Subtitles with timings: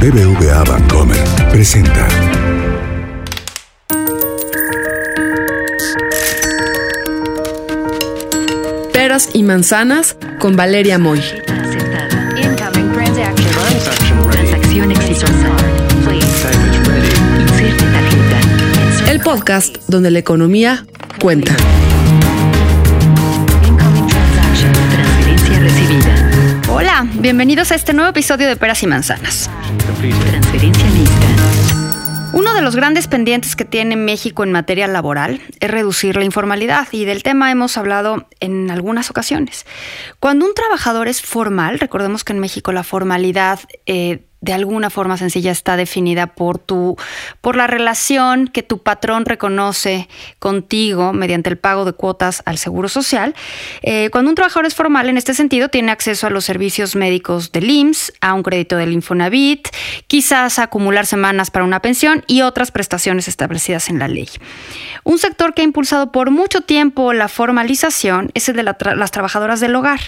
[0.00, 1.16] BBVA Bancomer
[1.50, 2.06] presenta.
[8.92, 11.20] Peras y manzanas con Valeria Moy.
[14.30, 15.56] Transacción exitosa.
[19.08, 20.84] El podcast donde la economía
[21.20, 21.56] cuenta.
[27.04, 29.50] Bienvenidos a este nuevo episodio de Peras y Manzanas.
[30.00, 31.26] Transferencia lista.
[32.32, 36.88] Uno de los grandes pendientes que tiene México en materia laboral es reducir la informalidad
[36.92, 39.66] y del tema hemos hablado en algunas ocasiones.
[40.20, 45.18] Cuando un trabajador es formal, recordemos que en México la formalidad eh, de alguna forma
[45.18, 46.96] sencilla está definida por tu
[47.40, 52.88] por la relación que tu patrón reconoce contigo mediante el pago de cuotas al seguro
[52.88, 53.34] social.
[53.82, 57.50] Eh, cuando un trabajador es formal en este sentido tiene acceso a los servicios médicos
[57.50, 59.68] del IMSS, a un crédito del Infonavit,
[60.06, 64.28] quizás a acumular semanas para una pensión y otras prestaciones establecidas en la ley.
[65.02, 69.58] Un sector que ha impulsado por mucho tiempo la formalización es el de las trabajadoras
[69.58, 70.00] del hogar.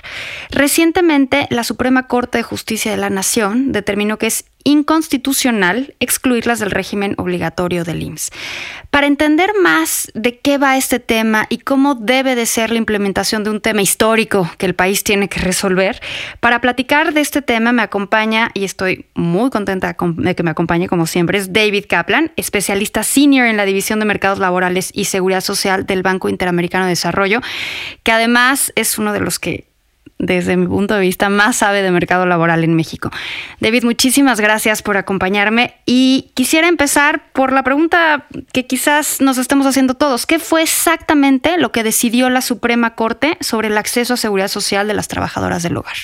[0.50, 4.27] Recientemente, la Suprema Corte de Justicia de la Nación determinó que
[4.64, 8.30] inconstitucional excluirlas del régimen obligatorio del IMSS.
[8.90, 13.44] Para entender más de qué va este tema y cómo debe de ser la implementación
[13.44, 16.00] de un tema histórico que el país tiene que resolver,
[16.40, 20.50] para platicar de este tema me acompaña, y estoy muy contenta con- de que me
[20.50, 25.04] acompañe como siempre, es David Kaplan, especialista senior en la División de Mercados Laborales y
[25.04, 27.40] Seguridad Social del Banco Interamericano de Desarrollo,
[28.02, 29.67] que además es uno de los que
[30.18, 33.10] desde mi punto de vista, más sabe de mercado laboral en México.
[33.60, 39.66] David, muchísimas gracias por acompañarme y quisiera empezar por la pregunta que quizás nos estemos
[39.66, 40.26] haciendo todos.
[40.26, 44.88] ¿Qué fue exactamente lo que decidió la Suprema Corte sobre el acceso a seguridad social
[44.88, 45.96] de las trabajadoras del hogar?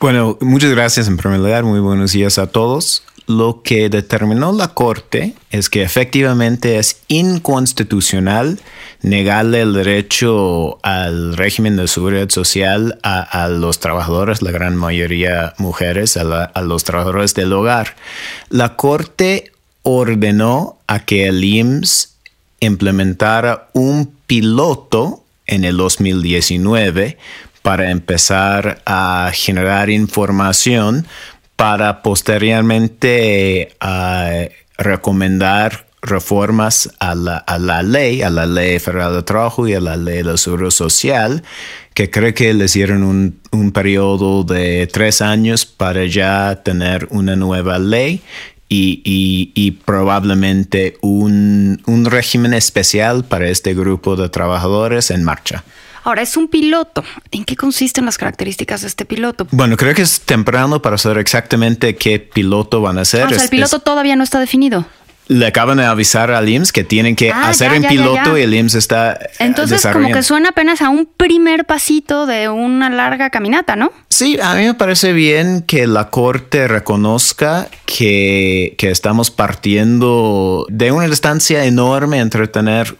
[0.00, 1.64] Bueno, muchas gracias en primer lugar.
[1.64, 3.04] Muy buenos días a todos.
[3.26, 8.60] Lo que determinó la Corte es que efectivamente es inconstitucional
[9.00, 16.18] negarle el derecho al régimen de seguridad social a, los trabajadores, la gran mayoría mujeres,
[16.18, 17.96] a los trabajadores del hogar.
[18.50, 19.52] La Corte
[19.82, 22.16] ordenó a que el IMSS
[22.60, 27.18] implementara un piloto en el 2019
[27.62, 31.06] para empezar a generar información
[31.56, 39.22] para posteriormente eh, recomendar reformas a la, a la ley, a la ley federal de
[39.22, 41.42] trabajo y a la ley del seguro social,
[41.94, 47.36] que creo que les dieron un, un periodo de tres años para ya tener una
[47.36, 48.20] nueva ley
[48.68, 55.64] y, y- y probablemente un, un régimen especial para este grupo de trabajadores en marcha.
[56.04, 57.02] Ahora, es un piloto.
[57.30, 59.46] ¿En qué consisten las características de este piloto?
[59.50, 63.22] Bueno, creo que es temprano para saber exactamente qué piloto van a hacer.
[63.22, 64.86] Ah, o sea, el piloto es- todavía no está definido.
[65.26, 68.34] le acaban de avisar al IMSS que tienen que Ah, hacer ya, en ya, piloto
[68.34, 68.40] ya.
[68.40, 72.50] y el IMSS está eh, Entonces, como que suena apenas a un primer pasito de
[72.50, 73.90] una larga caminata, ¿no?
[74.10, 80.92] Sí, a mí me parece bien que la Corte reconozca que, que estamos partiendo de
[80.92, 82.98] una distancia enorme entre tener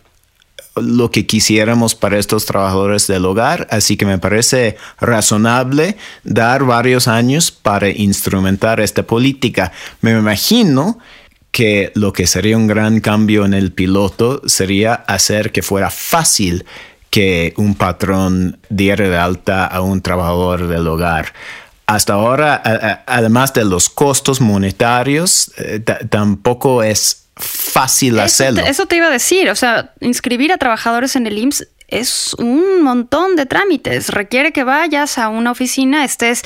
[0.77, 7.07] lo que quisiéramos para estos trabajadores del hogar, así que me parece razonable dar varios
[7.09, 9.73] años para instrumentar esta política.
[10.01, 10.99] Me imagino
[11.51, 16.65] que lo que sería un gran cambio en el piloto sería hacer que fuera fácil
[17.11, 21.33] que un patrón diera de alta a un trabajador del hogar.
[21.87, 28.62] Hasta ahora, además de los costos monetarios, eh, ta- tampoco es fácil Eso hacerlo.
[28.62, 32.34] te, eso te iba a decir, o sea, inscribir a trabajadores en el IMSS es
[32.34, 34.09] un montón de trámites.
[34.09, 36.43] Requiere que vayas a una oficina, estés,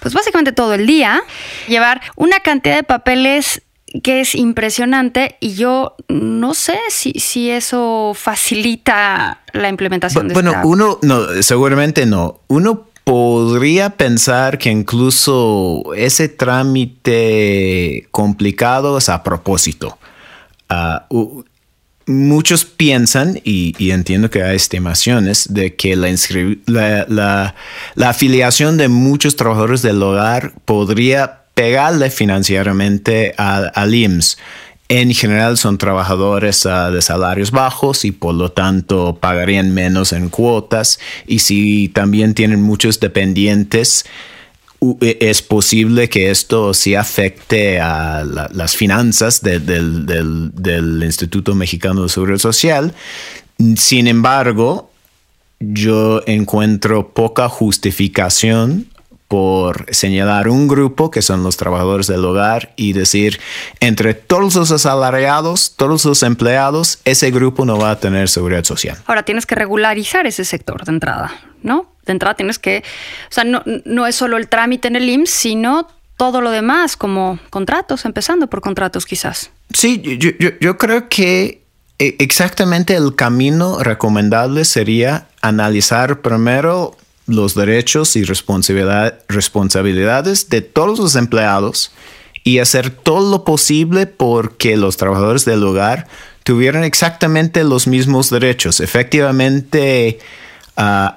[0.00, 1.22] pues básicamente todo el día,
[1.68, 3.62] llevar una cantidad de papeles
[4.04, 10.50] que es impresionante y yo no sé si, si eso facilita la implementación de bueno,
[10.52, 12.40] esta- uno, no, seguramente no.
[12.46, 19.98] Uno podría pensar que incluso ese trámite complicado es a propósito.
[20.70, 21.06] Ah,
[22.06, 27.06] muchos piensan, y, entiendo que hay estimaciones, de que la,
[27.96, 34.38] la, afiliación de muchos trabajadores del hogar podría pegarle financieramente al, al IMSS.
[34.88, 40.30] En general son trabajadores ah, de salarios bajos y por lo tanto pagarían menos en
[40.30, 40.98] cuotas.
[41.26, 44.04] Y si también tienen muchos dependientes,
[45.00, 51.54] es posible que esto sí afecte a la- las finanzas de- del, del- del Instituto
[51.54, 52.94] Mexicano de Seguridad Social.
[53.76, 54.90] Sin embargo,
[55.58, 58.86] yo encuentro poca justificación
[59.28, 63.38] por señalar un grupo que son los trabajadores del hogar y decir
[63.78, 68.96] entre todos los asalariados, todos los empleados, ese grupo no va a tener seguridad social.
[69.06, 71.92] Ahora tienes que regularizar ese sector de entrada, ¿no?
[72.06, 72.82] De entrada tienes que,
[73.28, 76.96] o sea, no, no es solo el trámite en el IMSS, sino todo lo demás,
[76.96, 79.50] como contratos, empezando por contratos quizás.
[79.72, 81.62] Sí, yo, yo, yo creo que
[81.98, 86.96] eh, exactamente el camino recomendable sería analizar primero
[87.26, 91.92] los derechos y responsabilidad, responsabilidades de todos los empleados
[92.42, 96.06] y hacer todo lo posible porque los trabajadores del hogar
[96.42, 98.80] tuvieran exactamente los mismos derechos.
[98.80, 100.18] Efectivamente,
[100.76, 101.10] uh,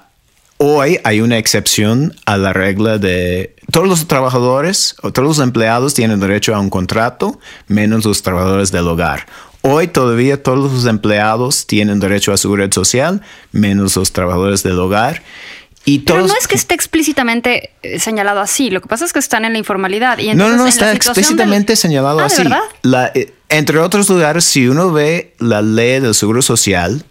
[0.65, 5.93] hoy hay una excepción a la regla de todos los trabajadores o todos los empleados
[5.93, 9.25] tienen derecho a un contrato, menos los trabajadores del hogar.
[9.61, 13.21] Hoy todavía todos los empleados tienen derecho a seguridad social,
[13.51, 15.21] menos los trabajadores del hogar.
[15.85, 19.11] Y todos, Pero no es que esté explícitamente eh, señalado así, lo que pasa es
[19.11, 20.17] que están en la informalidad.
[20.19, 22.43] Y no, no, no, en está explícitamente del- señalado Ah, ¿de así.
[22.43, 22.59] verdad?
[22.83, 27.03] La, eh, entre otros lugares, si uno ve la ley del Seguro Social,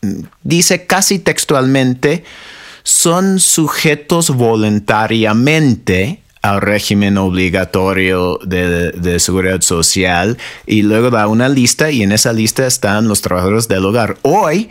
[0.00, 2.24] mm, dice casi textualmente,
[2.84, 10.36] son sujetos voluntariamente al régimen obligatorio de, de seguridad social
[10.66, 14.18] y luego da una lista y en esa lista están los trabajadores del hogar.
[14.22, 14.70] Hoy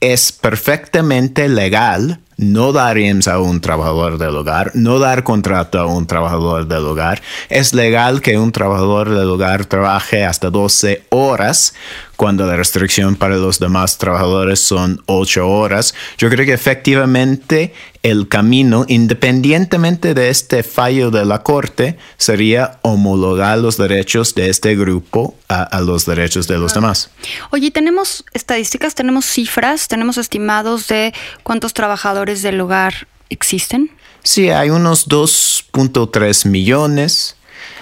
[0.00, 5.86] es perfectamente legal no dar IMSS a un trabajador del hogar, no dar contrato a
[5.86, 7.22] un trabajador del hogar.
[7.48, 11.74] Es legal que un trabajador del hogar trabaje hasta 12 horas
[12.22, 15.92] cuando la restricción para los demás trabajadores son 8 horas.
[16.18, 17.74] Yo creo que efectivamente
[18.04, 24.76] el camino, independientemente de este fallo de la Corte, sería homologar los derechos de este
[24.76, 27.10] grupo a, a los derechos de los demás.
[27.50, 33.90] Oye, ¿tenemos estadísticas, tenemos cifras, tenemos estimados de cuántos trabajadores del hogar existen?
[34.22, 37.34] Sí, hay unos 2.3 millones.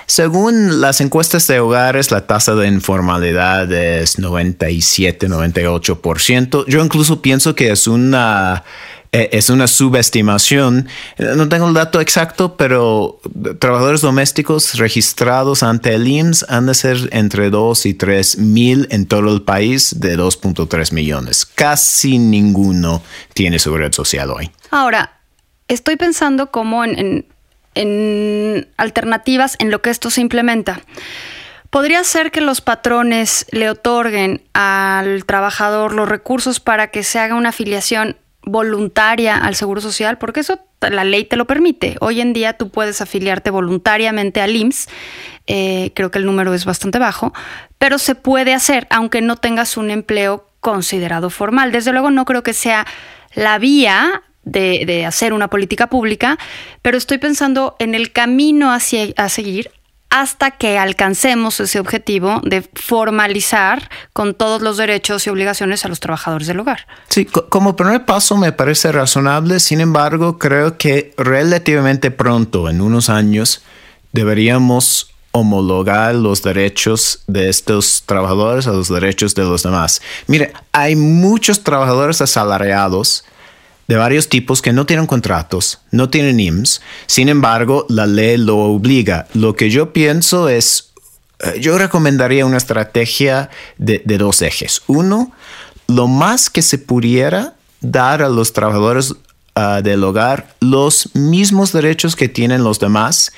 [0.07, 6.65] Según las encuestas de hogares, la tasa de informalidad es 97-98%.
[6.67, 8.65] Yo incluso pienso que es una,
[9.13, 10.89] eh, es una subestimación.
[11.19, 13.21] Eh, No tengo el dato exacto, pero
[13.59, 19.07] trabajadores domésticos registrados ante el IMSS han de ser entre 2 y 3 mil en
[19.07, 21.47] todo el país de 2.3 millones.
[21.47, 23.03] Casi ninguno
[23.35, 24.51] tiene seguridad social hoy.
[24.71, 25.19] Ahora,
[25.69, 27.27] estoy pensando como en, en-
[27.75, 30.81] en alternativas en lo que esto se implementa.
[31.71, 37.37] Podría ser que los patrones le otorguen al trabajador los recursos para que se haga
[37.37, 41.97] una afiliación voluntaria al Seguro Social, porque eso la ley te lo permite.
[42.01, 44.89] Hoy en día tú puedes afiliarte voluntariamente al IMSS,
[45.47, 47.33] eh, creo que el número es bastante bajo,
[47.79, 51.71] pero se puede hacer aunque no tengas un empleo considerado formal.
[51.71, 52.87] Desde luego no creo que sea
[53.35, 56.39] la vía de, hacer una política pública,
[56.83, 59.71] pero estoy pensando en el camino hacia, a seguir
[60.09, 66.01] hasta que alcancemos ese objetivo de formalizar con todos los derechos y obligaciones a los
[66.01, 66.87] trabajadores del hogar.
[67.09, 72.81] Sí, co- como primer paso me parece razonable, sin embargo, creo que relativamente pronto, en
[72.81, 73.63] unos años,
[74.13, 80.03] deberíamos homologar los derechos de estos trabajadores a los derechos de los demás.
[80.27, 83.25] Mire, hay muchos trabajadores asalariados
[83.91, 88.57] de varios tipos que no tienen contratos, no tienen IMSS, sin embargo, la ley lo
[88.59, 89.27] obliga.
[89.35, 90.93] Lo que yo pienso es,
[91.41, 94.83] eh, yo recomendaría una estrategia de, dos ejes.
[94.87, 95.33] Uno,
[95.89, 99.13] lo más que se pudiera dar a los trabajadores
[99.57, 103.33] ah, del hogar los mismos derechos que tienen los demás.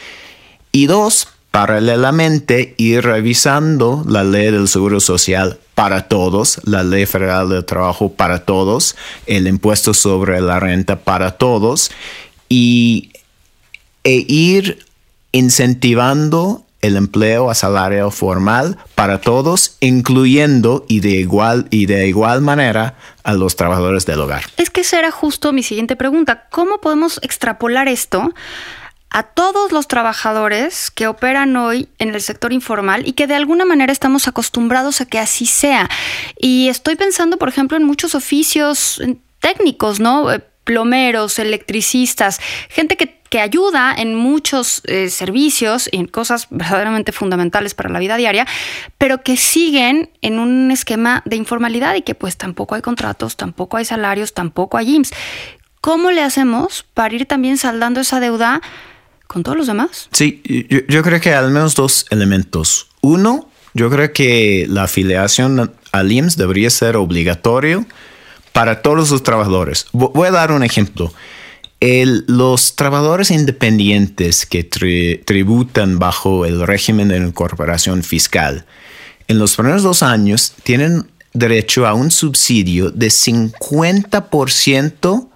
[0.71, 7.51] Y dos, paralelamente ir revisando la ley del Seguro Social para todos, la ley federal
[7.51, 11.93] del trabajo para todos, el impuesto sobre la renta para todos
[12.49, 13.13] y
[14.03, 14.85] e ir
[15.33, 22.41] incentivando el empleo a salario formal para todos, incluyendo y de igual y de igual
[22.41, 24.43] manera a los trabajadores del hogar.
[24.57, 26.49] Es que esa era justo mi siguiente pregunta.
[26.51, 28.35] ¿Cómo podemos extrapolar esto
[29.13, 33.65] a todos los trabajadores que operan hoy en el sector informal y que de alguna
[33.65, 35.89] manera estamos acostumbrados a que así sea?
[36.39, 39.01] Y estoy pensando, por ejemplo, en muchos oficios
[39.41, 40.33] técnicos, ¿no?
[40.33, 47.11] Eh, Plomeros, electricistas, gente que, que ayuda en muchos eh, servicios y en cosas verdaderamente
[47.11, 48.47] fundamentales para la vida diaria,
[48.97, 53.77] pero que siguen en un esquema de informalidad y que pues tampoco hay contratos, tampoco
[53.77, 55.15] hay salarios, tampoco hay IMSS.
[55.81, 58.63] ¿Cómo le hacemos para ir también saldando esa deuda
[59.33, 60.09] con todos los demás?
[60.13, 60.43] Sí,
[60.89, 62.87] yo, creo que al menos dos elementos.
[63.01, 67.85] Uno, yo creo que la afiliación al IMSS debería ser obligatorio
[68.53, 69.87] para todos los trabajadores.
[69.93, 71.13] Vo- Voy a dar un ejemplo.
[71.81, 78.65] los trabajadores independientes que tri- tributan bajo el régimen de incorporación fiscal,
[79.29, 85.29] en los primeros dos años tienen derecho a un subsidio de 50%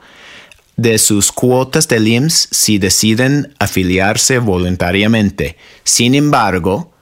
[0.77, 5.57] de sus cuotas del IMSS si deciden afiliarse voluntariamente.
[5.85, 6.93] Sin embargo,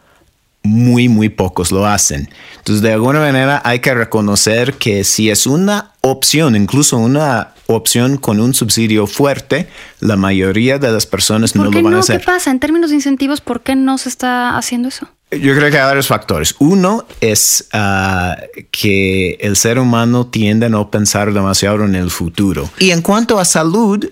[0.62, 2.30] muy, muy pocos lo hacen.
[2.56, 8.16] Entonces, de alguna manera hay que reconocer que si es una opción, incluso una opción
[8.16, 9.68] con un subsidio fuerte,
[10.00, 12.02] la mayoría de las personas no ¿Por lo van a no?
[12.04, 12.24] ¿Qué hacer.
[12.24, 12.50] pasa?
[12.50, 15.08] En términos de incentivos, ¿por qué no se está haciendo eso?
[15.30, 16.54] Yo creo que hay varios factores.
[16.58, 18.36] Uno es ah,
[18.70, 22.70] que el ser humano tiende a no pensar demasiado en el futuro.
[22.78, 24.08] Y en cuanto a salud,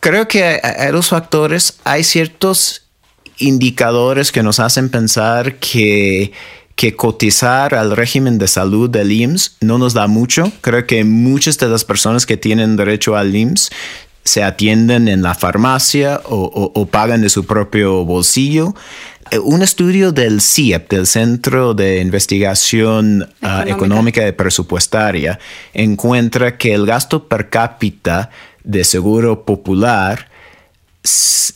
[0.00, 1.78] creo que hay, dos factores.
[1.84, 2.82] Hay ciertos
[3.38, 6.32] indicadores que nos hacen pensar que,
[6.74, 10.50] que cotizar al régimen de salud del IMSS no nos da mucho.
[10.60, 13.70] Creo que muchas de las personas que tienen derecho al IMSS
[14.24, 18.74] se atienden en la farmacia o, o- o pagan de su propio bolsillo.
[19.30, 23.72] Eh, Un estudio del CIEP, del Centro de Investigación ah, Económica.
[23.74, 25.38] Económica y Presupuestaria,
[25.74, 28.30] encuentra que el gasto per cápita
[28.64, 30.28] de seguro popular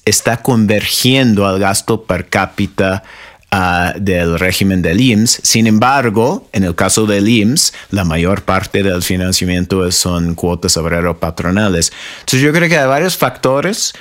[0.04, 3.02] está convergiendo al gasto per cápita
[3.50, 5.40] ah, del régimen del IMSS.
[5.42, 11.92] Sin embargo, en el caso del IMSS, la mayor parte del financiamiento son cuotas obrero-patronales.
[12.20, 13.94] Entonces yo creo que hay varios factores.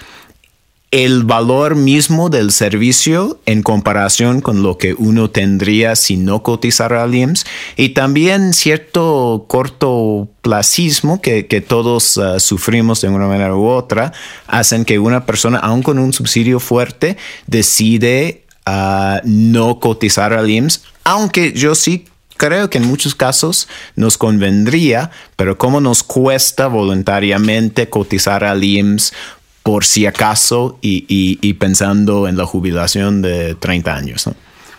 [0.90, 7.04] El valor mismo del servicio en comparación con lo que uno tendría si no cotizara
[7.04, 13.68] al IMSS y también cierto cortoplacismo que, que todos ah, sufrimos de una manera u
[13.68, 14.14] otra
[14.48, 18.47] hacen que una persona, aun con un subsidio fuerte, decide
[19.24, 22.06] no cotizar al IMSS, aunque yo sí
[22.38, 29.14] creo que en muchos casos nos convendría, pero cómo nos cuesta voluntariamente cotizar al IMSS
[29.64, 34.30] por si acaso y, pensando en la jubilación de 30 años.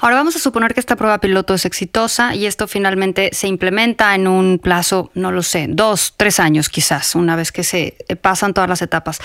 [0.01, 4.15] Ahora vamos a suponer que esta prueba piloto es exitosa y esto finalmente se implementa
[4.15, 8.55] en un plazo, no lo sé, dos, tres años quizás, una vez que se pasan
[8.55, 9.19] todas las etapas.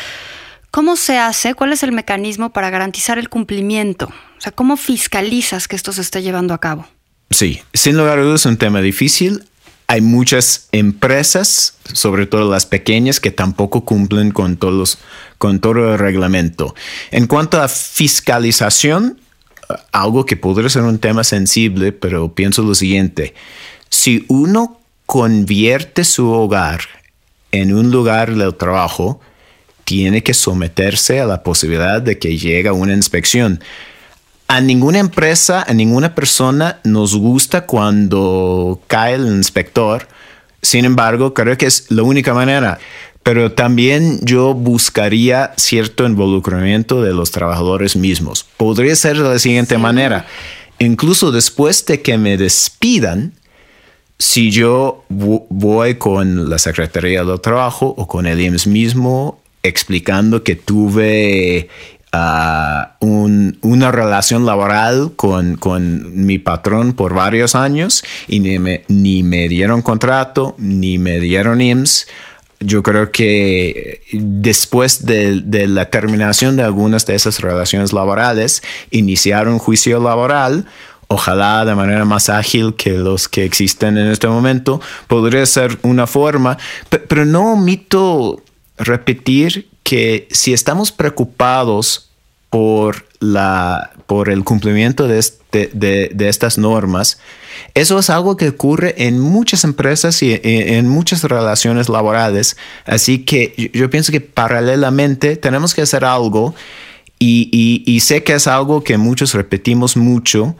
[0.74, 1.53] ¿Cómo se hace?
[1.53, 4.08] ¿Cuál es el mecanismo para garantizar el cumplimiento?
[4.08, 6.88] O sea, ¿cómo fiscalizas que esto se esté llevando a cabo?
[7.30, 9.44] Sí, sin lugar a dudas es un tema difícil.
[9.86, 14.98] Hay muchas empresas, sobre todo las pequeñas, que tampoco cumplen con, todos,
[15.38, 16.74] con todo el reglamento.
[17.12, 19.20] En cuanto a fiscalización,
[19.92, 23.36] algo que podría ser un tema sensible, pero pienso lo siguiente.
[23.89, 26.82] Si uno convierte su hogar
[27.51, 29.22] en un lugar del trabajo,
[29.84, 33.62] tiene que someterse a la posibilidad de que llegue una inspección.
[34.48, 40.08] A ninguna empresa, a ninguna persona nos gusta cuando cae el inspector.
[40.62, 42.80] Sin embargo, creo que es la única manera.
[43.24, 48.46] Pero también yo buscaría cierto involucramiento de los trabajadores mismos.
[48.58, 50.25] Podría ser de la siguiente manera.
[50.80, 53.34] Incluso después de que me despidan,
[54.20, 60.43] si yo vo- voy con la Secretaría del Trabajo o con el IMSS mismo explicando
[60.43, 61.70] que tuve
[62.12, 68.84] ah, un- una relación laboral con, con mi patrón por varios años y ni me,
[68.88, 72.08] ni me dieron contrato, ni me dieron IMSS,
[72.60, 79.60] yo creo que después de, la terminación de algunas de esas relaciones laborales, iniciar un
[79.60, 80.65] juicio laboral,
[81.10, 86.08] ojalá de manera más ágil que los que existen en este momento, podría ser una
[86.08, 86.58] forma,
[86.89, 88.41] pe- pero no omito
[88.84, 92.10] repetir que si estamos preocupados
[92.50, 97.20] por, la, por el cumplimiento de, este- de- de estas normas,
[97.74, 102.56] eso es algo que ocurre en muchas empresas y en, muchas relaciones laborales.
[102.86, 106.54] Así que yo, yo pienso que paralelamente tenemos que hacer algo
[107.20, 110.56] y, y- y sé que es algo que muchos repetimos mucho,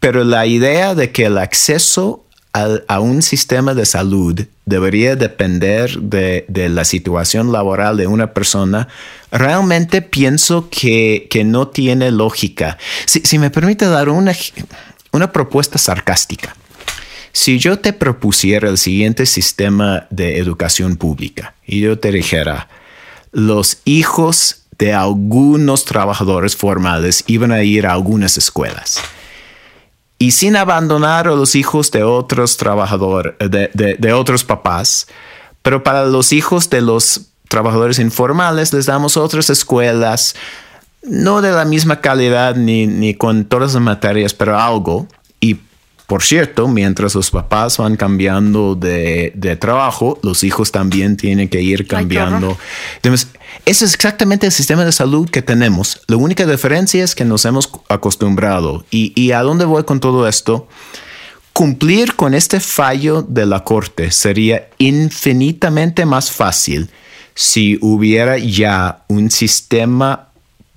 [0.00, 2.24] pero la idea de que el acceso
[2.54, 8.86] a un sistema de salud debería depender de, de la situación laboral de una persona,
[9.32, 12.78] realmente pienso que, que no tiene lógica.
[13.06, 14.32] Si, si me permite dar una,
[15.10, 16.54] una propuesta sarcástica.
[17.32, 22.68] Si yo te propusiera el siguiente sistema de educación pública y yo te dijera,
[23.32, 29.00] los hijos de algunos trabajadores formales iban a ir a algunas escuelas
[30.24, 35.06] y sin abandonar a los hijos de otros trabajadores, de, de- de otros papás,
[35.62, 40.34] pero para los hijos de los trabajadores informales les damos otras escuelas,
[41.02, 45.06] no de la misma calidad ni, ni con todas las materias, pero algo.
[45.40, 45.58] Y
[46.06, 51.62] Por cierto, mientras los papás van cambiando de, de trabajo, los hijos también tienen que
[51.62, 52.58] ir cambiando.
[52.96, 53.28] Entonces,
[53.64, 56.02] ese es exactamente el sistema de salud que tenemos.
[56.06, 58.84] La única diferencia es que nos hemos acostumbrado.
[58.90, 60.68] ¿Y, y a dónde voy con todo esto?
[61.54, 66.90] Cumplir con este fallo de la Corte sería infinitamente más fácil
[67.34, 70.28] si hubiera ya un sistema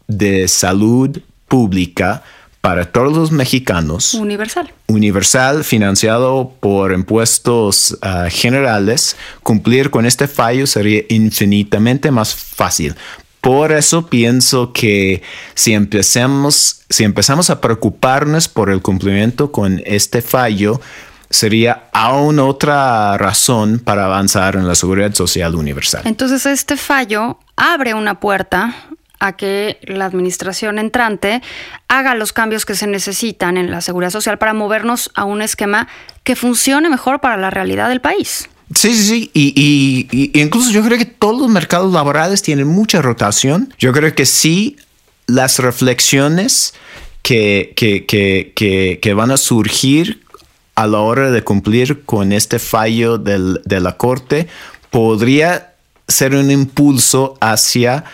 [0.07, 2.23] de salud pública
[2.67, 4.13] para todos los mexicanos.
[4.13, 4.73] Universal.
[4.87, 12.93] Universal, financiado por impuestos uh, generales, cumplir con este fallo sería infinitamente más fácil.
[13.39, 20.21] Por eso pienso que si empezamos, si empezamos a preocuparnos por el cumplimiento con este
[20.21, 20.81] fallo,
[21.29, 26.01] sería aún otra razón para avanzar en la seguridad social universal.
[26.03, 28.75] Entonces este fallo abre una puerta
[29.19, 31.41] a que la administración entrante
[31.87, 35.87] haga los cambios que se necesitan en la seguridad social para movernos a un esquema
[36.23, 38.49] que funcione mejor para la realidad del país.
[38.75, 39.31] Sí, sí, sí.
[39.33, 43.73] Y, y, y, incluso yo creo que todos los mercados laborales tienen mucha rotación.
[43.79, 44.75] Yo creo que sí,
[45.25, 46.73] las reflexiones
[47.21, 50.21] que, que, que, que, van a surgir
[50.75, 54.47] a la hora de cumplir con este fallo del, de la Corte
[54.91, 55.73] podría
[56.07, 58.05] ser un impulso hacia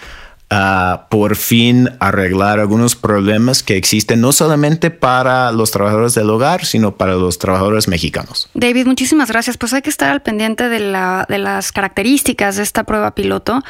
[0.54, 6.66] uh, por fin arreglar algunos problemas que existen no solamente para los trabajadores del hogar,
[6.66, 8.50] sino para los trabajadores mexicanos.
[8.54, 9.58] David, muchísimas gracias.
[9.58, 13.62] Pues hay que estar al pendiente de, la, de las características de esta prueba piloto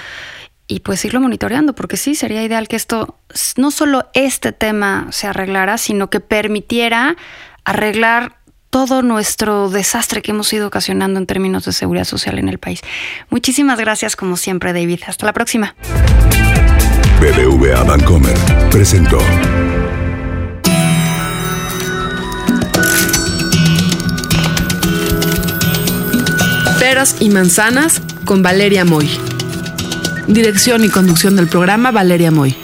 [0.67, 3.17] y pues irlo monitoreando, porque sí, sería ideal que esto,
[3.57, 7.17] no solo este tema se arreglara, sino que permitiera
[7.65, 8.37] arreglar
[8.69, 12.81] todo nuestro desastre que hemos ido ocasionando en términos de seguridad social en el país.
[13.29, 15.01] Muchísimas gracias como siempre, David.
[15.05, 15.75] Hasta la próxima.
[17.23, 18.37] BBVA Bancomer
[18.69, 19.17] presentó.
[26.79, 29.09] Peras y manzanas con Valeria Moy.
[30.27, 32.57] Dirección y conducción del programa Valeria Moy.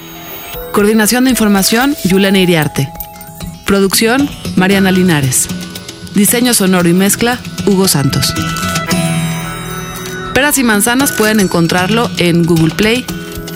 [0.74, 2.90] Coordinación de información Yulena Iriarte.
[3.66, 5.48] Producción Mariana Linares.
[6.16, 8.34] Diseño sonoro y mezcla, Hugo Santos.
[10.34, 13.06] Peras y manzanas pueden encontrarlo en Google Play,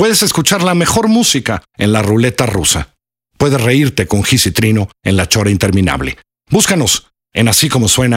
[0.00, 2.94] Puedes escuchar la mejor música en la ruleta rusa.
[3.36, 6.16] Puedes reírte con Gis y Trino en la chora interminable.
[6.48, 8.14] Búscanos en así como suena.mx,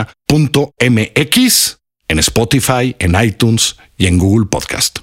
[2.08, 5.00] en Spotify, en iTunes y en Google Podcast.